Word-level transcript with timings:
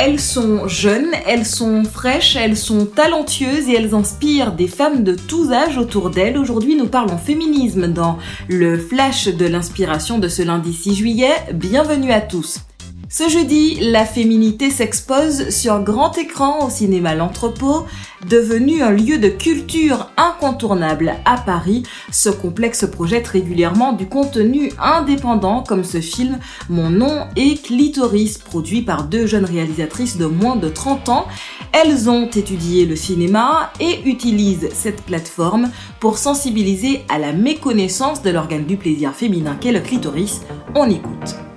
elles 0.00 0.20
sont 0.20 0.68
jeunes, 0.68 1.10
elles 1.26 1.44
sont 1.44 1.82
fraîches, 1.82 2.36
elles 2.36 2.56
sont 2.56 2.86
talentueuses 2.86 3.68
et 3.68 3.74
elles 3.74 3.96
inspirent 3.96 4.52
des 4.52 4.68
femmes 4.68 5.02
de 5.02 5.14
tous 5.14 5.52
âges 5.52 5.76
autour 5.76 6.10
d'elles. 6.10 6.38
Aujourd'hui, 6.38 6.76
nous 6.76 6.86
parlons 6.86 7.18
féminisme 7.18 7.88
dans 7.88 8.16
le 8.48 8.78
flash 8.78 9.26
de 9.26 9.46
l'inspiration 9.46 10.20
de 10.20 10.28
ce 10.28 10.42
lundi 10.42 10.72
6 10.72 10.94
juillet. 10.94 11.34
Bienvenue 11.52 12.12
à 12.12 12.20
tous. 12.20 12.67
Ce 13.10 13.26
jeudi, 13.26 13.78
la 13.80 14.04
féminité 14.04 14.68
s'expose 14.68 15.48
sur 15.48 15.82
grand 15.82 16.18
écran 16.18 16.66
au 16.66 16.68
cinéma 16.68 17.14
L'Entrepôt, 17.14 17.86
devenu 18.28 18.82
un 18.82 18.90
lieu 18.90 19.16
de 19.16 19.30
culture 19.30 20.10
incontournable 20.18 21.14
à 21.24 21.38
Paris. 21.38 21.84
Ce 22.12 22.28
complexe 22.28 22.84
projette 22.84 23.26
régulièrement 23.26 23.94
du 23.94 24.06
contenu 24.06 24.72
indépendant 24.78 25.62
comme 25.62 25.84
ce 25.84 26.02
film 26.02 26.38
Mon 26.68 26.90
nom 26.90 27.26
est 27.34 27.64
Clitoris, 27.64 28.36
produit 28.36 28.82
par 28.82 29.04
deux 29.04 29.26
jeunes 29.26 29.46
réalisatrices 29.46 30.18
de 30.18 30.26
moins 30.26 30.56
de 30.56 30.68
30 30.68 31.08
ans. 31.08 31.26
Elles 31.72 32.10
ont 32.10 32.28
étudié 32.28 32.84
le 32.84 32.96
cinéma 32.96 33.72
et 33.80 34.02
utilisent 34.04 34.68
cette 34.74 35.00
plateforme 35.00 35.70
pour 35.98 36.18
sensibiliser 36.18 37.06
à 37.08 37.18
la 37.18 37.32
méconnaissance 37.32 38.20
de 38.20 38.28
l'organe 38.28 38.66
du 38.66 38.76
plaisir 38.76 39.14
féminin 39.14 39.56
qu'est 39.58 39.72
le 39.72 39.80
clitoris. 39.80 40.42
On 40.74 40.90
écoute. 40.90 41.47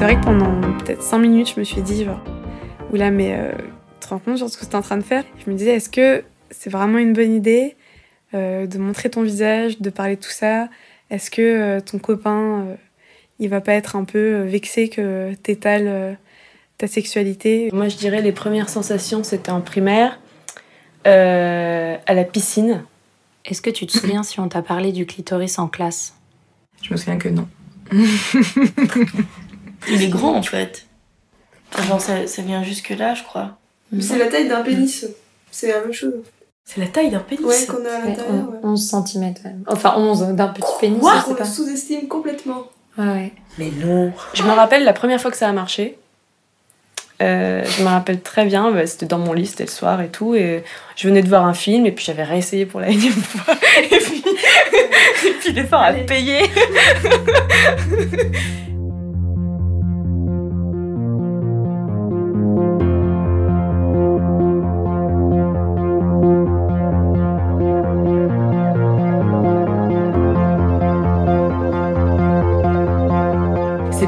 C'est 0.00 0.06
vrai 0.06 0.16
que 0.16 0.24
pendant 0.24 0.78
peut-être 0.78 1.02
5 1.02 1.18
minutes, 1.18 1.52
je 1.54 1.60
me 1.60 1.64
suis 1.64 1.82
dit, 1.82 2.06
genre, 2.06 2.24
oula, 2.90 3.10
mais 3.10 3.34
euh, 3.34 3.52
tu 4.00 4.06
te 4.06 4.08
rends 4.08 4.18
compte 4.18 4.40
de 4.40 4.48
ce 4.48 4.56
que 4.56 4.64
tu 4.64 4.70
es 4.70 4.74
en 4.74 4.80
train 4.80 4.96
de 4.96 5.02
faire? 5.02 5.24
Je 5.44 5.50
me 5.50 5.54
disais, 5.54 5.72
est-ce 5.72 5.90
que 5.90 6.24
c'est 6.50 6.70
vraiment 6.70 6.96
une 6.96 7.12
bonne 7.12 7.34
idée 7.34 7.76
euh, 8.32 8.66
de 8.66 8.78
montrer 8.78 9.10
ton 9.10 9.20
visage, 9.20 9.78
de 9.78 9.90
parler 9.90 10.16
de 10.16 10.22
tout 10.22 10.30
ça? 10.30 10.70
Est-ce 11.10 11.30
que 11.30 11.42
euh, 11.42 11.80
ton 11.82 11.98
copain, 11.98 12.78
il 13.40 13.50
va 13.50 13.60
pas 13.60 13.74
être 13.74 13.94
un 13.94 14.04
peu 14.04 14.40
vexé 14.44 14.88
que 14.88 15.34
t'étales 15.34 16.16
ta 16.78 16.86
sexualité? 16.86 17.68
Moi, 17.70 17.88
je 17.88 17.98
dirais 17.98 18.22
les 18.22 18.32
premières 18.32 18.70
sensations, 18.70 19.22
c'était 19.22 19.52
en 19.52 19.60
primaire, 19.60 20.18
à 21.04 22.14
la 22.14 22.24
piscine. 22.24 22.84
Est-ce 23.44 23.60
que 23.60 23.68
tu 23.68 23.86
te 23.86 23.92
souviens 23.92 24.22
si 24.22 24.40
on 24.40 24.48
t'a 24.48 24.62
parlé 24.62 24.92
du 24.92 25.04
clitoris 25.04 25.58
en 25.58 25.68
classe? 25.68 26.14
Je 26.80 26.90
me 26.90 26.96
souviens 26.96 27.18
que 27.18 27.28
non. 27.28 27.46
Il 29.88 30.02
est 30.02 30.08
grand 30.08 30.34
en 30.34 30.42
fait. 30.42 30.86
genre 31.86 32.00
ça, 32.00 32.14
vient 32.38 32.62
jusque 32.62 32.90
là, 32.90 33.14
je 33.14 33.22
crois. 33.22 33.58
C'est 34.00 34.18
la 34.18 34.26
taille 34.26 34.48
d'un 34.48 34.62
pénis. 34.62 35.06
C'est 35.50 35.68
la 35.68 35.80
même 35.80 35.92
chose. 35.92 36.14
C'est 36.64 36.80
la 36.80 36.86
taille 36.86 37.10
d'un 37.10 37.18
pénis 37.18 37.44
Ouais, 37.44 37.66
qu'on 37.66 37.84
a 37.84 37.90
à 37.90 38.06
l'intérieur. 38.06 38.48
11 38.62 38.94
cm. 39.06 39.34
Enfin, 39.66 39.94
11 39.96 40.28
d'un 40.34 40.48
petit 40.48 40.72
pénis. 40.80 41.00
Quoi 41.00 41.24
On 41.28 41.34
le 41.34 41.44
sous-estime 41.44 42.06
complètement. 42.06 42.66
Ouais. 42.96 43.32
Mais 43.58 43.70
non. 43.84 44.12
Je 44.34 44.42
me 44.42 44.50
rappelle 44.50 44.84
la 44.84 44.92
première 44.92 45.20
fois 45.20 45.30
que 45.30 45.36
ça 45.36 45.48
a 45.48 45.52
marché. 45.52 45.98
Euh, 47.22 47.62
je 47.64 47.82
me 47.82 47.88
rappelle 47.88 48.20
très 48.22 48.46
bien, 48.46 48.70
bah, 48.70 48.86
c'était 48.86 49.04
dans 49.04 49.18
mon 49.18 49.34
lit, 49.34 49.46
c'était 49.46 49.64
le 49.64 49.70
soir 49.70 50.00
et 50.00 50.08
tout, 50.08 50.34
et 50.34 50.64
je 50.96 51.06
venais 51.06 51.20
de 51.20 51.28
voir 51.28 51.44
un 51.44 51.52
film, 51.52 51.84
et 51.84 51.92
puis 51.92 52.02
j'avais 52.02 52.24
réessayé 52.24 52.64
pour 52.64 52.80
la 52.80 52.88
énième 52.88 53.12
fois, 53.12 53.54
et 53.82 53.98
puis, 53.98 54.24
et 55.26 55.32
puis 55.32 55.52
l'effort 55.52 55.82
a 55.82 55.92
payé. 55.92 56.44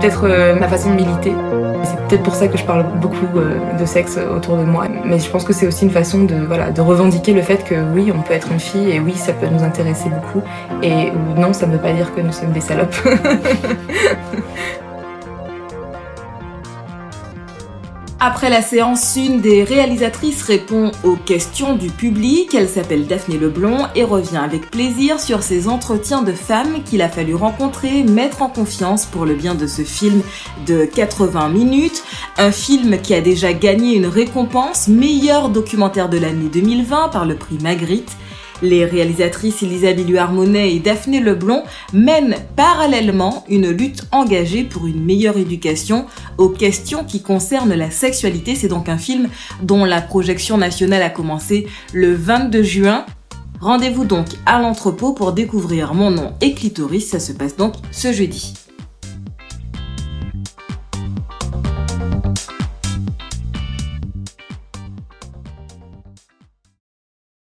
peut-être 0.00 0.24
euh, 0.24 0.54
ma 0.54 0.68
façon 0.68 0.90
de 0.90 0.96
militer. 0.96 1.32
C'est 1.84 1.96
peut-être 2.08 2.22
pour 2.22 2.34
ça 2.34 2.48
que 2.48 2.56
je 2.56 2.64
parle 2.64 2.84
beaucoup 3.00 3.26
euh, 3.36 3.78
de 3.78 3.84
sexe 3.84 4.18
autour 4.34 4.56
de 4.56 4.64
moi. 4.64 4.86
Mais 5.04 5.18
je 5.18 5.30
pense 5.30 5.44
que 5.44 5.52
c'est 5.52 5.66
aussi 5.66 5.84
une 5.84 5.90
façon 5.90 6.24
de, 6.24 6.34
voilà, 6.34 6.70
de 6.70 6.80
revendiquer 6.80 7.32
le 7.32 7.42
fait 7.42 7.64
que 7.64 7.74
oui, 7.94 8.12
on 8.14 8.22
peut 8.22 8.34
être 8.34 8.50
une 8.50 8.60
fille 8.60 8.90
et 8.90 9.00
oui, 9.00 9.14
ça 9.14 9.32
peut 9.32 9.46
nous 9.46 9.62
intéresser 9.62 10.08
beaucoup. 10.08 10.42
Et 10.82 11.12
non, 11.36 11.52
ça 11.52 11.66
ne 11.66 11.72
veut 11.72 11.78
pas 11.78 11.92
dire 11.92 12.14
que 12.14 12.20
nous 12.20 12.32
sommes 12.32 12.52
des 12.52 12.60
salopes. 12.60 12.96
Après 18.22 18.50
la 18.50 18.60
séance, 18.60 19.16
une 19.16 19.40
des 19.40 19.64
réalisatrices 19.64 20.42
répond 20.42 20.92
aux 21.04 21.16
questions 21.16 21.74
du 21.74 21.88
public. 21.88 22.54
Elle 22.54 22.68
s'appelle 22.68 23.06
Daphné 23.06 23.38
Leblond 23.38 23.86
et 23.94 24.04
revient 24.04 24.36
avec 24.36 24.70
plaisir 24.70 25.18
sur 25.18 25.42
ses 25.42 25.68
entretiens 25.68 26.20
de 26.20 26.32
femmes 26.32 26.84
qu'il 26.84 27.00
a 27.00 27.08
fallu 27.08 27.34
rencontrer, 27.34 28.04
mettre 28.04 28.42
en 28.42 28.50
confiance 28.50 29.06
pour 29.06 29.24
le 29.24 29.34
bien 29.34 29.54
de 29.54 29.66
ce 29.66 29.80
film 29.80 30.20
de 30.66 30.84
80 30.84 31.48
minutes. 31.48 32.04
Un 32.36 32.52
film 32.52 33.00
qui 33.00 33.14
a 33.14 33.22
déjà 33.22 33.54
gagné 33.54 33.94
une 33.94 34.06
récompense 34.06 34.88
meilleur 34.88 35.48
documentaire 35.48 36.10
de 36.10 36.18
l'année 36.18 36.50
2020 36.52 37.08
par 37.08 37.24
le 37.24 37.36
prix 37.36 37.56
Magritte. 37.62 38.18
Les 38.62 38.84
réalisatrices 38.84 39.62
Elisa 39.62 39.92
Billu-Harmonet 39.92 40.74
et 40.74 40.80
Daphné 40.80 41.20
Leblond 41.20 41.62
mènent 41.92 42.36
parallèlement 42.56 43.44
une 43.48 43.70
lutte 43.70 44.04
engagée 44.12 44.64
pour 44.64 44.86
une 44.86 45.02
meilleure 45.02 45.38
éducation 45.38 46.06
aux 46.38 46.50
questions 46.50 47.04
qui 47.04 47.22
concernent 47.22 47.74
la 47.74 47.90
sexualité. 47.90 48.54
C'est 48.54 48.68
donc 48.68 48.88
un 48.88 48.98
film 48.98 49.28
dont 49.62 49.84
la 49.84 50.00
projection 50.00 50.58
nationale 50.58 51.02
a 51.02 51.10
commencé 51.10 51.66
le 51.92 52.14
22 52.14 52.62
juin. 52.62 53.06
Rendez-vous 53.60 54.04
donc 54.04 54.26
à 54.46 54.60
l'entrepôt 54.60 55.12
pour 55.12 55.32
découvrir 55.32 55.94
mon 55.94 56.10
nom 56.10 56.32
et 56.40 56.54
clitoris, 56.54 57.08
ça 57.08 57.20
se 57.20 57.32
passe 57.32 57.56
donc 57.56 57.74
ce 57.90 58.12
jeudi. 58.12 58.54